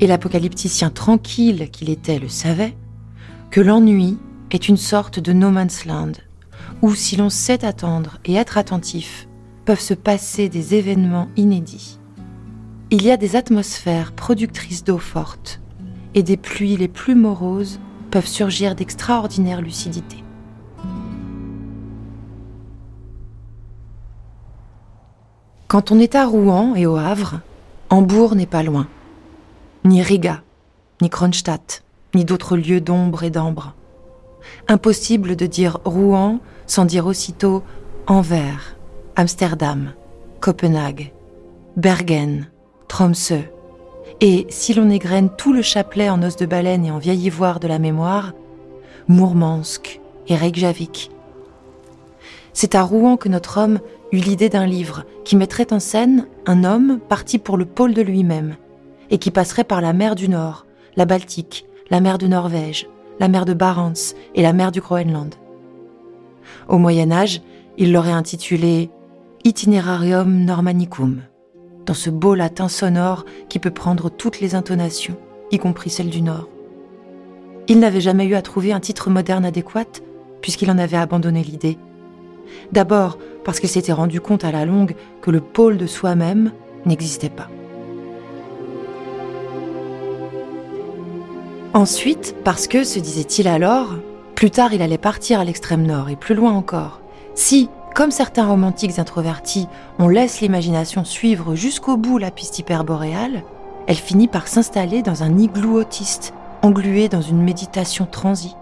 et 0.00 0.06
l'apocalypticien 0.06 0.90
tranquille 0.90 1.70
qu'il 1.70 1.90
était 1.90 2.18
le 2.18 2.28
savait, 2.28 2.76
que 3.50 3.60
l'ennui 3.60 4.18
est 4.50 4.68
une 4.68 4.76
sorte 4.76 5.18
de 5.18 5.32
no 5.32 5.50
man's 5.50 5.84
land, 5.84 6.12
où 6.82 6.94
si 6.94 7.16
l'on 7.16 7.30
sait 7.30 7.64
attendre 7.64 8.18
et 8.24 8.34
être 8.34 8.58
attentif, 8.58 9.28
peuvent 9.64 9.80
se 9.80 9.94
passer 9.94 10.48
des 10.48 10.74
événements 10.74 11.28
inédits. 11.36 11.98
Il 12.90 13.02
y 13.02 13.10
a 13.10 13.16
des 13.16 13.34
atmosphères 13.34 14.12
productrices 14.12 14.84
d'eau 14.84 14.98
forte, 14.98 15.60
et 16.14 16.22
des 16.22 16.36
pluies 16.36 16.76
les 16.76 16.88
plus 16.88 17.14
moroses 17.14 17.80
peuvent 18.10 18.26
surgir 18.26 18.74
d'extraordinaires 18.74 19.60
lucidités. 19.60 20.22
Quand 25.68 25.90
on 25.90 25.98
est 25.98 26.14
à 26.14 26.24
Rouen 26.24 26.74
et 26.76 26.86
au 26.86 26.96
Havre, 26.96 27.40
Hambourg 27.90 28.36
n'est 28.36 28.46
pas 28.46 28.62
loin. 28.62 28.86
Ni 29.84 30.00
Riga, 30.00 30.42
ni 31.02 31.10
Kronstadt, 31.10 31.82
ni 32.14 32.24
d'autres 32.24 32.56
lieux 32.56 32.80
d'ombre 32.80 33.24
et 33.24 33.30
d'ambre. 33.30 33.74
Impossible 34.68 35.36
de 35.36 35.46
dire 35.46 35.78
Rouen 35.84 36.40
sans 36.66 36.84
dire 36.84 37.06
aussitôt 37.06 37.62
Anvers, 38.06 38.76
Amsterdam, 39.16 39.92
Copenhague, 40.40 41.12
Bergen, 41.76 42.48
Tromsø. 42.88 43.44
Et 44.20 44.46
si 44.48 44.74
l'on 44.74 44.90
égrène 44.90 45.30
tout 45.36 45.52
le 45.52 45.62
chapelet 45.62 46.08
en 46.08 46.22
os 46.22 46.36
de 46.36 46.46
baleine 46.46 46.84
et 46.84 46.90
en 46.90 46.98
vieil 46.98 47.26
ivoire 47.26 47.60
de 47.60 47.68
la 47.68 47.78
mémoire, 47.78 48.32
Mourmansk 49.08 50.00
et 50.28 50.36
Reykjavik. 50.36 51.10
C'est 52.52 52.74
à 52.74 52.82
Rouen 52.82 53.16
que 53.16 53.28
notre 53.28 53.58
homme 53.58 53.80
eut 54.12 54.18
l'idée 54.18 54.48
d'un 54.48 54.66
livre 54.66 55.04
qui 55.24 55.36
mettrait 55.36 55.72
en 55.72 55.80
scène 55.80 56.26
un 56.46 56.64
homme 56.64 56.98
parti 57.08 57.38
pour 57.38 57.56
le 57.56 57.66
pôle 57.66 57.92
de 57.92 58.02
lui-même 58.02 58.56
et 59.10 59.18
qui 59.18 59.30
passerait 59.30 59.64
par 59.64 59.80
la 59.80 59.92
mer 59.92 60.14
du 60.14 60.28
Nord, 60.28 60.66
la 60.96 61.04
Baltique, 61.04 61.66
la 61.90 62.00
mer 62.00 62.18
de 62.18 62.26
Norvège, 62.26 62.88
la 63.18 63.28
mer 63.28 63.44
de 63.44 63.54
Barents 63.54 64.14
et 64.34 64.42
la 64.42 64.52
mer 64.52 64.72
du 64.72 64.80
Groenland. 64.80 65.34
Au 66.68 66.78
Moyen 66.78 67.10
Âge, 67.10 67.42
il 67.78 67.92
l'aurait 67.92 68.12
intitulé 68.12 68.90
Itinerarium 69.44 70.44
Normanicum, 70.44 71.22
dans 71.84 71.94
ce 71.94 72.10
beau 72.10 72.34
latin 72.34 72.68
sonore 72.68 73.24
qui 73.48 73.58
peut 73.58 73.70
prendre 73.70 74.10
toutes 74.10 74.40
les 74.40 74.54
intonations, 74.54 75.16
y 75.50 75.58
compris 75.58 75.90
celles 75.90 76.10
du 76.10 76.22
Nord. 76.22 76.48
Il 77.68 77.80
n'avait 77.80 78.00
jamais 78.00 78.26
eu 78.26 78.34
à 78.34 78.42
trouver 78.42 78.72
un 78.72 78.80
titre 78.80 79.10
moderne 79.10 79.44
adéquat, 79.44 80.00
puisqu'il 80.40 80.70
en 80.70 80.78
avait 80.78 80.96
abandonné 80.96 81.42
l'idée 81.42 81.78
D'abord 82.72 83.18
parce 83.44 83.60
qu'il 83.60 83.68
s'était 83.68 83.92
rendu 83.92 84.20
compte 84.20 84.44
à 84.44 84.52
la 84.52 84.64
longue 84.64 84.94
que 85.22 85.30
le 85.30 85.40
pôle 85.40 85.76
de 85.76 85.86
soi-même 85.86 86.52
n'existait 86.84 87.30
pas. 87.30 87.48
Ensuite, 91.76 92.34
parce 92.42 92.68
que, 92.68 92.84
se 92.84 92.98
disait-il 92.98 93.46
alors, 93.46 93.96
plus 94.34 94.50
tard 94.50 94.72
il 94.72 94.80
allait 94.80 94.96
partir 94.96 95.40
à 95.40 95.44
l'extrême 95.44 95.86
nord 95.86 96.08
et 96.08 96.16
plus 96.16 96.34
loin 96.34 96.52
encore. 96.52 97.02
Si, 97.34 97.68
comme 97.94 98.10
certains 98.10 98.46
romantiques 98.46 98.98
introvertis, 98.98 99.68
on 99.98 100.08
laisse 100.08 100.40
l'imagination 100.40 101.04
suivre 101.04 101.54
jusqu'au 101.54 101.98
bout 101.98 102.16
la 102.16 102.30
piste 102.30 102.58
hyperboréale, 102.58 103.42
elle 103.86 103.96
finit 103.96 104.26
par 104.26 104.48
s'installer 104.48 105.02
dans 105.02 105.22
un 105.22 105.36
igloo 105.36 105.78
autiste, 105.78 106.32
englué 106.62 107.10
dans 107.10 107.20
une 107.20 107.42
méditation 107.42 108.06
transie. 108.06 108.56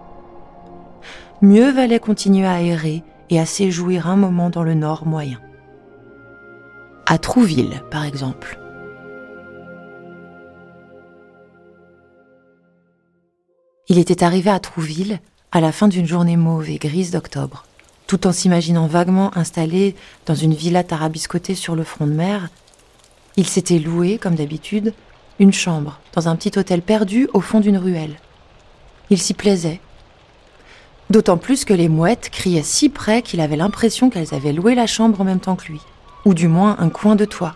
Mieux 1.41 1.71
valait 1.71 1.99
continuer 1.99 2.47
à 2.47 2.61
errer 2.61 3.01
et 3.29 3.39
à 3.39 3.45
s'éjouir 3.45 4.09
un 4.09 4.17
moment 4.17 4.49
dans 4.49 4.63
le 4.63 4.73
nord 4.73 5.05
moyen. 5.05 5.39
À 7.05 7.17
Trouville, 7.17 7.81
par 7.89 8.03
exemple. 8.03 8.59
Il 13.87 13.99
était 13.99 14.23
arrivé 14.23 14.49
à 14.49 14.59
Trouville 14.59 15.19
à 15.51 15.61
la 15.61 15.71
fin 15.71 15.87
d'une 15.87 16.07
journée 16.07 16.37
mauve 16.37 16.69
et 16.69 16.77
grise 16.77 17.11
d'octobre. 17.11 17.65
Tout 18.07 18.27
en 18.27 18.31
s'imaginant 18.31 18.87
vaguement 18.87 19.35
installé 19.37 19.95
dans 20.25 20.35
une 20.35 20.53
villa 20.53 20.83
tarabiscotée 20.83 21.55
sur 21.55 21.75
le 21.75 21.83
front 21.83 22.07
de 22.07 22.13
mer, 22.13 22.49
il 23.37 23.47
s'était 23.47 23.79
loué, 23.79 24.17
comme 24.17 24.35
d'habitude, 24.35 24.93
une 25.39 25.53
chambre 25.53 25.99
dans 26.13 26.27
un 26.27 26.35
petit 26.35 26.57
hôtel 26.57 26.81
perdu 26.81 27.27
au 27.33 27.41
fond 27.41 27.59
d'une 27.59 27.77
ruelle. 27.77 28.15
Il 29.09 29.19
s'y 29.19 29.33
plaisait, 29.33 29.79
D'autant 31.09 31.37
plus 31.37 31.65
que 31.65 31.73
les 31.73 31.87
mouettes 31.87 32.29
criaient 32.31 32.63
si 32.63 32.89
près 32.89 33.21
qu'il 33.21 33.39
avait 33.39 33.55
l'impression 33.55 34.09
qu'elles 34.09 34.33
avaient 34.33 34.53
loué 34.53 34.73
la 34.73 34.87
chambre 34.87 35.21
en 35.21 35.23
même 35.23 35.39
temps 35.39 35.55
que 35.55 35.67
lui, 35.67 35.79
ou 36.25 36.33
du 36.33 36.47
moins 36.47 36.77
un 36.79 36.89
coin 36.89 37.15
de 37.15 37.25
toit. 37.25 37.55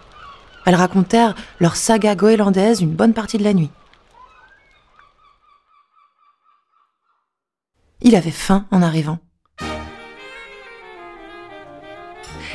Elles 0.65 0.75
racontèrent 0.75 1.35
leur 1.59 1.75
saga 1.75 2.13
goélandaise 2.13 2.81
une 2.81 2.93
bonne 2.93 3.13
partie 3.13 3.39
de 3.39 3.43
la 3.43 3.53
nuit. 3.53 3.71
Il 8.09 8.15
avait 8.15 8.31
faim 8.31 8.65
en 8.71 8.81
arrivant. 8.81 9.19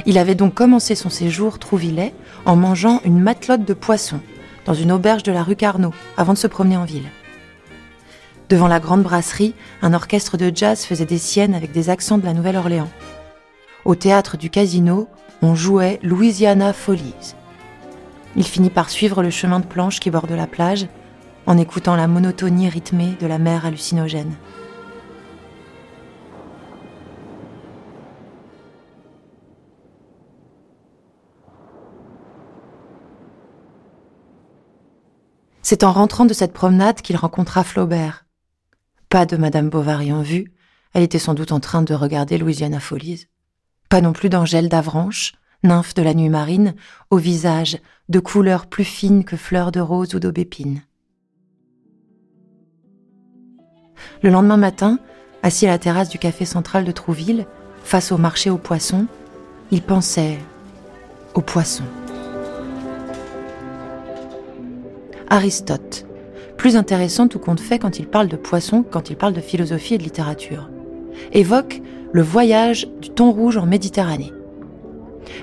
Il 0.04 0.18
avait 0.18 0.34
donc 0.34 0.52
commencé 0.52 0.96
son 0.96 1.10
séjour 1.10 1.60
Trouvillet 1.60 2.12
en 2.44 2.56
mangeant 2.56 3.00
une 3.04 3.20
matelote 3.20 3.64
de 3.64 3.72
poisson 3.72 4.18
dans 4.64 4.74
une 4.74 4.90
auberge 4.90 5.22
de 5.22 5.30
la 5.30 5.44
rue 5.44 5.54
Carnot 5.54 5.94
avant 6.16 6.32
de 6.32 6.38
se 6.38 6.48
promener 6.48 6.76
en 6.76 6.84
ville. 6.84 7.08
Devant 8.48 8.66
la 8.66 8.80
grande 8.80 9.04
brasserie, 9.04 9.54
un 9.80 9.94
orchestre 9.94 10.36
de 10.36 10.50
jazz 10.52 10.84
faisait 10.84 11.06
des 11.06 11.18
siennes 11.18 11.54
avec 11.54 11.70
des 11.70 11.88
accents 11.88 12.18
de 12.18 12.26
la 12.26 12.34
Nouvelle-Orléans. 12.34 12.90
Au 13.84 13.94
théâtre 13.94 14.36
du 14.36 14.50
casino, 14.50 15.06
on 15.40 15.54
jouait 15.54 16.00
Louisiana 16.02 16.72
Follies. 16.72 17.36
Il 18.34 18.42
finit 18.42 18.70
par 18.70 18.90
suivre 18.90 19.22
le 19.22 19.30
chemin 19.30 19.60
de 19.60 19.66
planche 19.66 20.00
qui 20.00 20.10
borde 20.10 20.32
la 20.32 20.48
plage, 20.48 20.88
en 21.46 21.56
écoutant 21.58 21.94
la 21.94 22.08
monotonie 22.08 22.68
rythmée 22.68 23.14
de 23.20 23.28
la 23.28 23.38
mer 23.38 23.66
hallucinogène. 23.66 24.34
C'est 35.64 35.82
en 35.82 35.92
rentrant 35.92 36.26
de 36.26 36.34
cette 36.34 36.52
promenade 36.52 37.00
qu'il 37.00 37.16
rencontra 37.16 37.64
Flaubert. 37.64 38.26
Pas 39.08 39.24
de 39.24 39.38
Madame 39.38 39.70
Bovary 39.70 40.12
en 40.12 40.20
vue, 40.20 40.52
elle 40.92 41.02
était 41.02 41.18
sans 41.18 41.32
doute 41.32 41.52
en 41.52 41.60
train 41.60 41.80
de 41.80 41.94
regarder 41.94 42.36
Louisiana 42.36 42.80
Follies. 42.80 43.28
Pas 43.88 44.02
non 44.02 44.12
plus 44.12 44.28
d'Angèle 44.28 44.68
d'Avranches, 44.68 45.32
nymphe 45.62 45.94
de 45.94 46.02
la 46.02 46.12
nuit 46.12 46.28
marine, 46.28 46.74
au 47.08 47.16
visage 47.16 47.78
de 48.10 48.20
couleur 48.20 48.66
plus 48.66 48.84
fine 48.84 49.24
que 49.24 49.38
fleurs 49.38 49.72
de 49.72 49.80
rose 49.80 50.14
ou 50.14 50.20
d'aubépine. 50.20 50.82
Le 54.22 54.28
lendemain 54.28 54.58
matin, 54.58 54.98
assis 55.42 55.66
à 55.66 55.70
la 55.70 55.78
terrasse 55.78 56.10
du 56.10 56.18
café 56.18 56.44
central 56.44 56.84
de 56.84 56.92
Trouville, 56.92 57.46
face 57.82 58.12
au 58.12 58.18
marché 58.18 58.50
aux 58.50 58.58
poissons, 58.58 59.06
il 59.70 59.80
pensait 59.80 60.38
aux 61.32 61.40
poissons. 61.40 61.84
Aristote, 65.28 66.06
plus 66.56 66.76
intéressant 66.76 67.28
tout 67.28 67.38
compte 67.38 67.60
fait 67.60 67.78
quand 67.78 67.98
il 67.98 68.06
parle 68.06 68.28
de 68.28 68.36
poissons, 68.36 68.84
quand 68.88 69.10
il 69.10 69.16
parle 69.16 69.32
de 69.32 69.40
philosophie 69.40 69.94
et 69.94 69.98
de 69.98 70.02
littérature. 70.02 70.70
Évoque 71.32 71.82
le 72.12 72.22
voyage 72.22 72.88
du 73.00 73.10
thon 73.10 73.32
rouge 73.32 73.56
en 73.56 73.66
Méditerranée. 73.66 74.32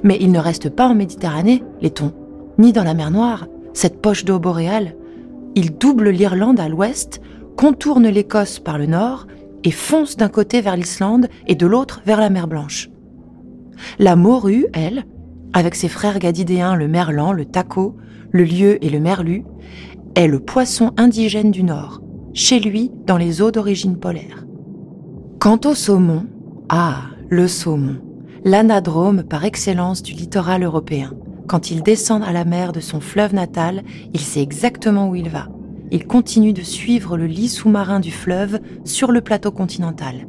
Mais 0.04 0.18
il 0.22 0.32
ne 0.32 0.40
reste 0.40 0.70
pas 0.70 0.88
en 0.88 0.96
Méditerranée, 0.96 1.64
les 1.82 1.92
thons, 1.92 2.14
ni 2.58 2.72
dans 2.72 2.84
la 2.84 2.94
mer 2.94 3.12
Noire, 3.12 3.48
cette 3.74 4.02
poche 4.02 4.26
d'eau 4.26 4.40
boréale. 4.40 4.96
Il 5.56 5.78
double 5.78 6.10
l'Irlande 6.10 6.60
à 6.60 6.70
l'ouest, 6.70 7.22
contourne 7.58 8.08
l'Écosse 8.08 8.60
par 8.60 8.78
le 8.78 8.86
nord 8.86 9.28
et 9.64 9.72
fonce 9.72 10.18
d'un 10.18 10.30
côté 10.30 10.62
vers 10.62 10.76
l'Islande 10.76 11.28
et 11.48 11.56
de 11.56 11.66
l'autre 11.66 12.02
vers 12.06 12.20
la 12.20 12.30
mer 12.30 12.48
Blanche. 12.48 12.90
La 14.00 14.16
morue, 14.16 14.68
elle, 14.74 15.06
avec 15.54 15.76
ses 15.76 15.90
frères 15.90 16.20
gadidéens 16.20 16.76
le 16.76 16.88
merlan, 16.88 17.34
le 17.34 17.46
taco, 17.46 17.98
le 18.32 18.44
lieu 18.44 18.84
et 18.84 18.90
le 18.90 19.00
merlu, 19.00 19.44
est 20.16 20.28
le 20.28 20.40
poisson 20.40 20.92
indigène 20.98 21.52
du 21.52 21.64
Nord, 21.64 22.02
chez 22.34 22.60
lui 22.60 22.92
dans 23.06 23.18
les 23.18 23.42
eaux 23.42 23.52
d'origine 23.52 23.98
polaire. 23.98 24.46
Quant 25.40 25.60
au 25.66 25.74
saumon, 25.74 26.26
ah, 26.70 27.04
le 27.30 27.48
saumon, 27.48 27.98
l'anadrome 28.44 29.24
par 29.24 29.46
excellence 29.46 30.04
du 30.04 30.14
littoral 30.14 30.64
européen. 30.64 31.14
Quand 31.48 31.72
il 31.72 31.84
descend 31.84 32.24
à 32.24 32.32
la 32.32 32.46
mer 32.46 32.72
de 32.72 32.80
son 32.80 33.00
fleuve 33.00 33.34
natal, 33.34 33.84
il 34.14 34.20
sait 34.20 34.42
exactement 34.42 35.10
où 35.10 35.16
il 35.16 35.30
va. 35.30 35.50
Il 35.92 36.08
continue 36.08 36.54
de 36.54 36.62
suivre 36.62 37.18
le 37.18 37.26
lit 37.26 37.50
sous-marin 37.50 38.00
du 38.00 38.12
fleuve 38.12 38.60
sur 38.86 39.12
le 39.12 39.22
plateau 39.22 39.52
continental. 39.52 40.28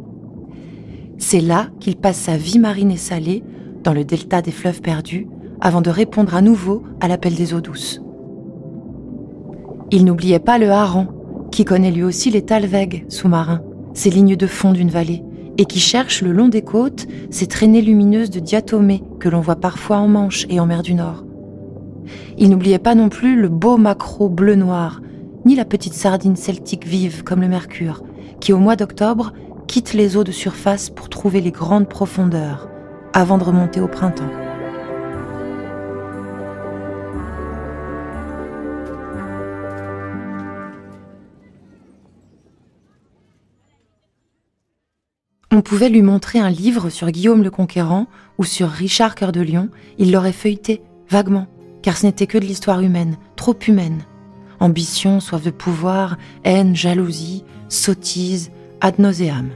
C'est 1.18 1.40
là 1.40 1.68
qu'il 1.78 1.97
passe 1.97 2.18
sa 2.18 2.37
vie 2.37 2.59
marine 2.59 2.90
et 2.90 2.97
salée, 2.97 3.44
dans 3.85 3.92
le 3.92 4.04
delta 4.04 4.42
des 4.42 4.50
fleuves 4.50 4.80
perdus, 4.80 5.28
avant 5.62 5.81
de 5.81 5.90
répondre 5.90 6.35
à 6.35 6.42
nouveau 6.42 6.83
à 7.00 7.07
l'appel 7.07 7.37
des 7.37 7.54
eaux 7.54 7.61
douces. 7.61 8.02
Il 9.92 10.04
n'oubliait 10.04 10.40
pas 10.40 10.59
le 10.59 10.69
hareng, 10.71 11.07
qui 11.52 11.64
connaît 11.64 11.92
lui 11.92 12.02
aussi 12.02 12.31
les 12.31 12.42
talwegs 12.42 13.04
sous-marins, 13.09 13.62
ces 13.95 14.11
lignes 14.11 14.37
de 14.37 14.47
fond 14.49 14.73
d'une 14.73 14.90
vallée, 14.90 15.23
et 15.59 15.64
qui 15.64 15.78
cherche 15.78 16.21
le 16.23 16.33
long 16.33 16.49
des 16.49 16.62
côtes 16.62 17.07
ces 17.31 17.47
traînées 17.47 17.81
lumineuses 17.81 18.31
de 18.31 18.40
diatomées 18.40 19.04
que 19.21 19.28
l'on 19.28 19.40
voit 19.40 19.54
parfois 19.54 19.99
en 19.99 20.09
Manche 20.09 20.47
et 20.50 20.59
en 20.59 20.66
mer 20.66 20.83
du 20.83 20.95
Nord. 20.95 21.25
Il 22.38 22.50
n'oubliait 22.50 22.81
pas 22.81 22.97
non 22.97 23.09
plus 23.09 23.40
le 23.40 23.49
beau 23.49 23.76
maquereau 23.76 24.28
bleu-noir, 24.28 25.00
ni 25.45 25.54
la 25.54 25.64
petite 25.64 25.95
sardine 25.95 26.37
celtique 26.37 26.88
vive 26.88 27.23
comme 27.23 27.40
le 27.40 27.49
mercure, 27.49 28.02
qui 28.40 28.52
au 28.52 28.59
mois 28.59 28.75
d'octobre 28.75 29.33
quitte 29.69 29.92
les 29.92 30.16
eaux 30.16 30.25
de 30.25 30.33
surface 30.33 30.90
pour 30.90 31.09
trouver 31.09 31.40
les 31.40 31.52
grandes 31.52 31.88
profondeurs, 31.88 32.69
avant 33.12 33.38
de 33.38 33.45
remonter 33.45 33.81
au 33.81 33.87
printemps. 33.87 34.41
On 45.54 45.61
pouvait 45.61 45.90
lui 45.90 46.00
montrer 46.00 46.38
un 46.38 46.49
livre 46.49 46.88
sur 46.88 47.11
Guillaume 47.11 47.42
le 47.42 47.50
Conquérant 47.50 48.06
ou 48.38 48.44
sur 48.44 48.71
Richard 48.71 49.14
Cœur 49.14 49.32
de 49.32 49.42
Lion, 49.42 49.68
il 49.99 50.11
l'aurait 50.11 50.32
feuilleté, 50.32 50.80
vaguement, 51.11 51.47
car 51.82 51.99
ce 51.99 52.06
n'était 52.06 52.26
que 52.26 52.38
de 52.38 52.47
l'histoire 52.47 52.80
humaine, 52.80 53.18
trop 53.37 53.54
humaine. 53.68 54.06
Ambition, 54.61 55.21
soif 55.21 55.44
de 55.44 55.50
pouvoir, 55.50 56.16
haine, 56.44 56.75
jalousie, 56.75 57.44
sottise, 57.68 58.50
ad 58.80 58.99
nauseam. 58.99 59.50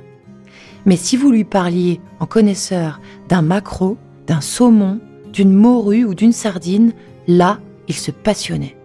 Mais 0.84 0.96
si 0.96 1.16
vous 1.16 1.30
lui 1.30 1.44
parliez, 1.44 2.02
en 2.20 2.26
connaisseur, 2.26 3.00
d'un 3.30 3.40
maquereau, 3.40 3.96
d'un 4.26 4.42
saumon, 4.42 5.00
d'une 5.32 5.54
morue 5.54 6.04
ou 6.04 6.14
d'une 6.14 6.32
sardine, 6.32 6.92
là, 7.26 7.58
il 7.88 7.94
se 7.94 8.10
passionnait. 8.10 8.76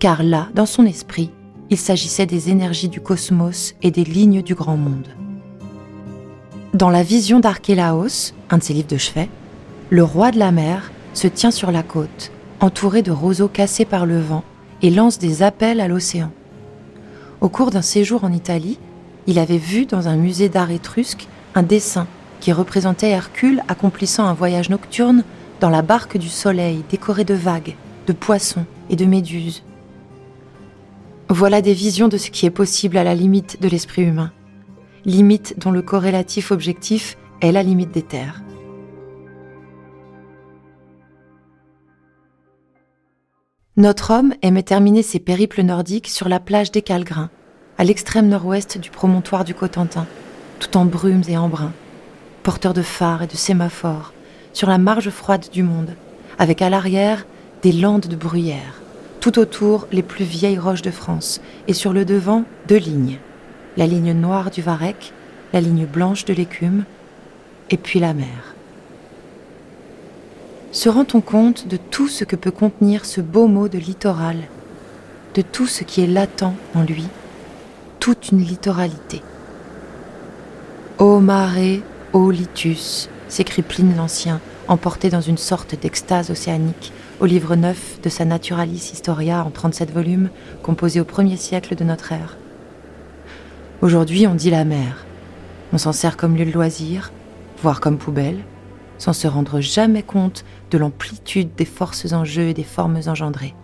Car 0.00 0.22
là, 0.22 0.50
dans 0.54 0.66
son 0.66 0.84
esprit, 0.84 1.30
il 1.70 1.78
s'agissait 1.78 2.26
des 2.26 2.50
énergies 2.50 2.90
du 2.90 3.00
cosmos 3.00 3.74
et 3.80 3.90
des 3.90 4.04
lignes 4.04 4.42
du 4.42 4.54
grand 4.54 4.76
monde. 4.76 5.08
Dans 6.76 6.90
la 6.90 7.02
vision 7.02 7.40
d'Archélaos, 7.40 8.34
un 8.50 8.58
de 8.58 8.62
ses 8.62 8.74
livres 8.74 8.86
de 8.86 8.98
chevet, 8.98 9.30
le 9.88 10.04
roi 10.04 10.30
de 10.30 10.38
la 10.38 10.52
mer 10.52 10.92
se 11.14 11.26
tient 11.26 11.50
sur 11.50 11.72
la 11.72 11.82
côte, 11.82 12.30
entouré 12.60 13.00
de 13.00 13.10
roseaux 13.10 13.48
cassés 13.48 13.86
par 13.86 14.04
le 14.04 14.20
vent, 14.20 14.44
et 14.82 14.90
lance 14.90 15.18
des 15.18 15.42
appels 15.42 15.80
à 15.80 15.88
l'océan. 15.88 16.30
Au 17.40 17.48
cours 17.48 17.70
d'un 17.70 17.80
séjour 17.80 18.24
en 18.24 18.30
Italie, 18.30 18.78
il 19.26 19.38
avait 19.38 19.56
vu 19.56 19.86
dans 19.86 20.06
un 20.08 20.16
musée 20.16 20.50
d'art 20.50 20.70
étrusque 20.70 21.28
un 21.54 21.62
dessin 21.62 22.06
qui 22.40 22.52
représentait 22.52 23.08
Hercule 23.08 23.62
accomplissant 23.68 24.26
un 24.26 24.34
voyage 24.34 24.68
nocturne 24.68 25.24
dans 25.60 25.70
la 25.70 25.80
barque 25.80 26.18
du 26.18 26.28
soleil 26.28 26.84
décorée 26.90 27.24
de 27.24 27.32
vagues, 27.32 27.74
de 28.06 28.12
poissons 28.12 28.66
et 28.90 28.96
de 28.96 29.06
méduses. 29.06 29.62
Voilà 31.30 31.62
des 31.62 31.72
visions 31.72 32.08
de 32.08 32.18
ce 32.18 32.30
qui 32.30 32.44
est 32.44 32.50
possible 32.50 32.98
à 32.98 33.04
la 33.04 33.14
limite 33.14 33.62
de 33.62 33.68
l'esprit 33.68 34.02
humain 34.02 34.30
limite 35.06 35.54
dont 35.56 35.70
le 35.70 35.82
corrélatif 35.82 36.50
objectif 36.50 37.16
est 37.40 37.52
la 37.52 37.62
limite 37.62 37.92
des 37.92 38.02
terres. 38.02 38.42
Notre 43.76 44.10
homme 44.10 44.34
aimait 44.42 44.64
terminer 44.64 45.02
ses 45.02 45.20
périples 45.20 45.62
nordiques 45.62 46.08
sur 46.08 46.28
la 46.28 46.40
plage 46.40 46.72
des 46.72 46.82
Calgrins, 46.82 47.30
à 47.78 47.84
l'extrême 47.84 48.28
nord-ouest 48.28 48.78
du 48.78 48.90
promontoire 48.90 49.44
du 49.44 49.54
Cotentin, 49.54 50.06
tout 50.58 50.76
en 50.76 50.86
brumes 50.86 51.22
et 51.28 51.36
en 51.36 51.48
bruns, 51.48 51.74
porteur 52.42 52.74
de 52.74 52.82
phares 52.82 53.22
et 53.22 53.26
de 53.28 53.36
sémaphores, 53.36 54.12
sur 54.54 54.68
la 54.68 54.78
marge 54.78 55.10
froide 55.10 55.46
du 55.52 55.62
monde, 55.62 55.94
avec 56.38 56.62
à 56.62 56.70
l'arrière 56.70 57.26
des 57.62 57.72
landes 57.72 58.06
de 58.06 58.16
bruyère, 58.16 58.80
tout 59.20 59.38
autour 59.38 59.86
les 59.92 60.02
plus 60.02 60.24
vieilles 60.24 60.58
roches 60.58 60.82
de 60.82 60.90
France, 60.90 61.40
et 61.68 61.74
sur 61.74 61.92
le 61.92 62.04
devant 62.04 62.44
deux 62.66 62.78
lignes, 62.78 63.18
la 63.76 63.86
ligne 63.86 64.12
noire 64.12 64.50
du 64.50 64.62
varech, 64.62 65.12
la 65.52 65.60
ligne 65.60 65.86
blanche 65.86 66.24
de 66.24 66.34
l'écume, 66.34 66.84
et 67.70 67.76
puis 67.76 68.00
la 68.00 68.14
mer. 68.14 68.54
Se 70.72 70.88
rend-on 70.88 71.20
compte 71.20 71.68
de 71.68 71.76
tout 71.76 72.08
ce 72.08 72.24
que 72.24 72.36
peut 72.36 72.50
contenir 72.50 73.04
ce 73.04 73.20
beau 73.20 73.46
mot 73.46 73.68
de 73.68 73.78
littoral, 73.78 74.36
de 75.34 75.42
tout 75.42 75.66
ce 75.66 75.84
qui 75.84 76.02
est 76.02 76.06
latent 76.06 76.52
en 76.74 76.82
lui, 76.82 77.06
toute 78.00 78.30
une 78.30 78.40
littoralité? 78.40 79.22
Ô 80.98 81.20
mare, 81.20 81.80
ô 82.12 82.30
litus, 82.30 83.08
s'écrie 83.28 83.62
Pline 83.62 83.96
l'Ancien, 83.96 84.40
emporté 84.68 85.10
dans 85.10 85.20
une 85.20 85.38
sorte 85.38 85.78
d'extase 85.80 86.30
océanique, 86.30 86.92
au 87.20 87.26
livre 87.26 87.56
9 87.56 88.00
de 88.02 88.08
sa 88.08 88.24
Naturalis 88.24 88.90
Historia 88.92 89.44
en 89.44 89.50
37 89.50 89.90
volumes, 89.90 90.28
composé 90.62 91.00
au 91.00 91.04
premier 91.04 91.36
siècle 91.36 91.74
de 91.74 91.84
notre 91.84 92.12
ère. 92.12 92.36
Aujourd'hui, 93.82 94.26
on 94.26 94.34
dit 94.34 94.50
la 94.50 94.64
mer. 94.64 95.04
On 95.74 95.78
s'en 95.78 95.92
sert 95.92 96.16
comme 96.16 96.34
lieu 96.34 96.46
de 96.46 96.50
loisir, 96.50 97.12
voire 97.62 97.80
comme 97.80 97.98
poubelle, 97.98 98.42
sans 98.96 99.12
se 99.12 99.28
rendre 99.28 99.60
jamais 99.60 100.02
compte 100.02 100.46
de 100.70 100.78
l'amplitude 100.78 101.54
des 101.54 101.66
forces 101.66 102.12
en 102.12 102.24
jeu 102.24 102.44
et 102.48 102.54
des 102.54 102.64
formes 102.64 102.98
engendrées. 103.06 103.54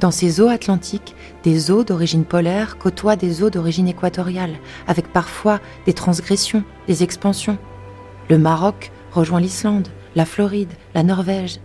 Dans 0.00 0.10
ces 0.10 0.40
eaux 0.40 0.48
atlantiques, 0.48 1.14
des 1.44 1.70
eaux 1.70 1.84
d'origine 1.84 2.24
polaire 2.24 2.78
côtoient 2.78 3.14
des 3.14 3.44
eaux 3.44 3.50
d'origine 3.50 3.86
équatoriale, 3.86 4.56
avec 4.88 5.12
parfois 5.12 5.60
des 5.86 5.92
transgressions, 5.92 6.64
des 6.88 7.04
expansions. 7.04 7.58
Le 8.28 8.38
Maroc 8.38 8.90
rejoint 9.12 9.40
l'Islande, 9.40 9.86
la 10.16 10.24
Floride, 10.24 10.72
la 10.96 11.04
Norvège. 11.04 11.60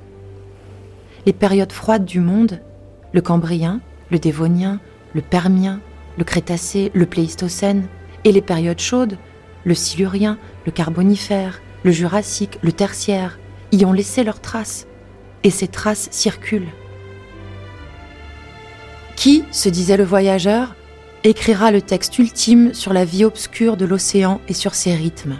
Les 1.26 1.34
périodes 1.34 1.72
froides 1.72 2.06
du 2.06 2.20
monde, 2.20 2.62
le 3.13 3.22
Cambrien, 3.22 3.82
le 4.12 4.20
Dévonien, 4.20 4.80
le 5.16 5.22
Permien, 5.22 5.80
le 6.18 6.24
Crétacé, 6.24 6.92
le 6.94 7.06
Pléistocène, 7.06 7.88
et 8.24 8.32
les 8.32 8.42
périodes 8.42 8.80
chaudes, 8.80 9.18
le 9.64 9.76
Silurien, 9.76 10.38
le 10.66 10.72
Carbonifère, 10.72 11.62
le 11.84 11.92
Jurassique, 11.92 12.58
le 12.62 12.72
Tertiaire, 12.72 13.40
y 13.72 13.86
ont 13.86 13.94
laissé 13.94 14.24
leurs 14.24 14.42
traces, 14.42 14.88
et 15.44 15.50
ces 15.50 15.68
traces 15.68 16.10
circulent. 16.12 16.72
Qui, 19.16 19.44
se 19.52 19.70
disait 19.70 19.98
le 19.98 20.04
voyageur, 20.04 20.76
écrira 21.24 21.72
le 21.72 21.82
texte 21.82 22.18
ultime 22.20 22.74
sur 22.74 22.94
la 22.94 23.06
vie 23.06 23.26
obscure 23.26 23.78
de 23.78 23.86
l'océan 23.86 24.42
et 24.48 24.54
sur 24.54 24.76
ses 24.76 24.94
rythmes? 24.94 25.38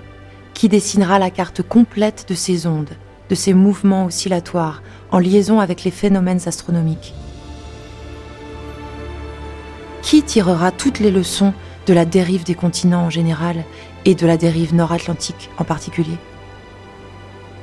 Qui 0.54 0.70
dessinera 0.70 1.20
la 1.20 1.30
carte 1.30 1.62
complète 1.62 2.26
de 2.28 2.34
ses 2.34 2.66
ondes, 2.66 2.90
de 3.30 3.36
ses 3.36 3.54
mouvements 3.54 4.06
oscillatoires, 4.06 4.82
en 5.12 5.20
liaison 5.20 5.60
avec 5.60 5.84
les 5.84 5.92
phénomènes 5.92 6.42
astronomiques? 6.48 7.14
Qui 10.08 10.24
tirera 10.24 10.72
toutes 10.72 11.00
les 11.00 11.12
leçons 11.12 11.54
de 11.86 11.94
la 11.94 12.06
dérive 12.06 12.46
des 12.46 12.56
continents 12.56 13.04
en 13.04 13.10
général 13.10 13.66
et 14.06 14.16
de 14.16 14.26
la 14.26 14.38
dérive 14.38 14.74
nord-atlantique 14.74 15.50
en 15.58 15.66
particulier? 15.66 16.18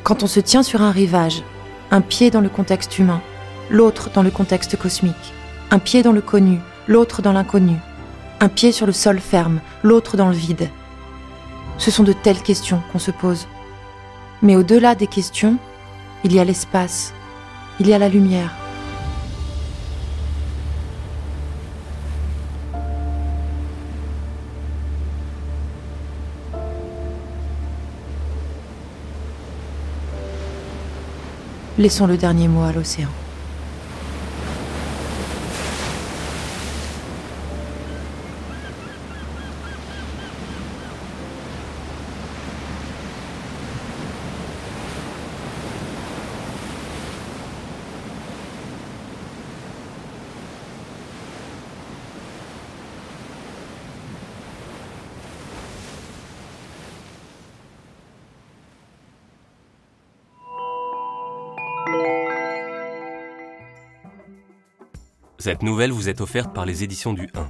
Quand 0.02 0.22
on 0.22 0.26
se 0.26 0.40
tient 0.40 0.62
sur 0.62 0.82
un 0.82 0.90
rivage, 0.90 1.42
un 1.90 2.02
pied 2.02 2.30
dans 2.30 2.42
le 2.42 2.50
contexte 2.50 2.98
humain, 2.98 3.22
l'autre 3.70 4.10
dans 4.12 4.22
le 4.22 4.30
contexte 4.30 4.76
cosmique, 4.76 5.32
un 5.70 5.78
pied 5.78 6.02
dans 6.02 6.12
le 6.12 6.20
connu, 6.20 6.58
l'autre 6.86 7.22
dans 7.22 7.32
l'inconnu, 7.32 7.76
un 8.40 8.50
pied 8.50 8.72
sur 8.72 8.84
le 8.84 8.92
sol 8.92 9.20
ferme, 9.20 9.60
l'autre 9.82 10.18
dans 10.18 10.28
le 10.28 10.36
vide. 10.36 10.68
Ce 11.78 11.90
sont 11.90 12.04
de 12.04 12.12
telles 12.12 12.42
questions 12.42 12.82
qu'on 12.92 12.98
se 12.98 13.10
pose. 13.10 13.48
Mais 14.42 14.54
au-delà 14.54 14.94
des 14.94 15.06
questions, 15.06 15.56
il 16.24 16.34
y 16.34 16.40
a 16.40 16.44
l'espace, 16.44 17.14
il 17.80 17.88
y 17.88 17.94
a 17.94 17.98
la 17.98 18.10
lumière, 18.10 18.54
Laissons 31.84 32.06
le 32.06 32.16
dernier 32.16 32.48
mot 32.48 32.62
à 32.62 32.72
l'océan. 32.72 33.10
Cette 65.44 65.62
nouvelle 65.62 65.92
vous 65.92 66.08
est 66.08 66.22
offerte 66.22 66.54
par 66.54 66.64
les 66.64 66.84
éditions 66.84 67.12
du 67.12 67.28
1. 67.34 67.46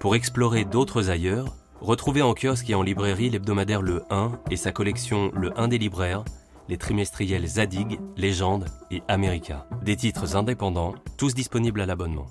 Pour 0.00 0.16
explorer 0.16 0.66
d'autres 0.66 1.08
ailleurs, 1.08 1.56
retrouvez 1.80 2.20
en 2.20 2.34
kiosque 2.34 2.68
et 2.68 2.74
en 2.74 2.82
librairie 2.82 3.30
l'hebdomadaire 3.30 3.80
Le 3.80 4.02
1 4.10 4.32
et 4.50 4.58
sa 4.58 4.70
collection 4.70 5.32
Le 5.34 5.58
1 5.58 5.68
des 5.68 5.78
libraires, 5.78 6.26
les 6.68 6.76
trimestriels 6.76 7.46
Zadig, 7.46 7.98
Légende 8.18 8.66
et 8.90 9.02
America. 9.08 9.66
Des 9.80 9.96
titres 9.96 10.36
indépendants, 10.36 10.94
tous 11.16 11.32
disponibles 11.32 11.80
à 11.80 11.86
l'abonnement. 11.86 12.26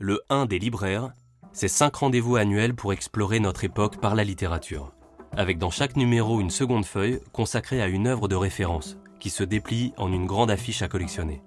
Le 0.00 0.22
1 0.28 0.46
des 0.46 0.58
libraires, 0.58 1.12
c'est 1.52 1.68
5 1.68 1.94
rendez-vous 1.94 2.34
annuels 2.34 2.74
pour 2.74 2.92
explorer 2.92 3.38
notre 3.38 3.62
époque 3.62 4.00
par 4.00 4.16
la 4.16 4.24
littérature. 4.24 4.92
Avec 5.36 5.58
dans 5.58 5.70
chaque 5.70 5.94
numéro 5.94 6.40
une 6.40 6.50
seconde 6.50 6.84
feuille 6.84 7.20
consacrée 7.30 7.80
à 7.80 7.86
une 7.86 8.08
œuvre 8.08 8.26
de 8.26 8.34
référence 8.34 8.98
qui 9.22 9.30
se 9.30 9.44
déplie 9.44 9.94
en 9.98 10.12
une 10.12 10.26
grande 10.26 10.50
affiche 10.50 10.82
à 10.82 10.88
collectionner. 10.88 11.44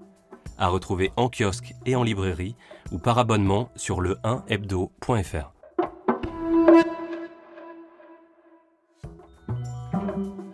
À 0.58 0.70
retrouver 0.70 1.12
en 1.18 1.28
kiosque 1.28 1.74
et 1.86 1.98
en 1.98 2.04
librairie 2.04 2.56
ou 2.94 3.00
par 3.00 3.20
abonnement 3.20 3.70
sur 3.76 4.00
le 4.00 4.16
1hebdo.fr. 4.24 5.52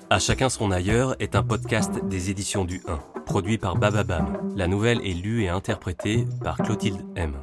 À 0.09 0.17
chacun 0.17 0.49
son 0.49 0.71
ailleurs 0.71 1.15
est 1.19 1.35
un 1.35 1.43
podcast 1.43 2.03
des 2.05 2.31
éditions 2.31 2.65
du 2.65 2.81
1, 2.87 2.97
produit 3.27 3.59
par 3.59 3.75
Bababam. 3.75 4.51
La 4.55 4.65
nouvelle 4.65 5.05
est 5.05 5.13
lue 5.13 5.43
et 5.43 5.49
interprétée 5.49 6.25
par 6.43 6.57
Clotilde 6.57 7.05
M. 7.15 7.35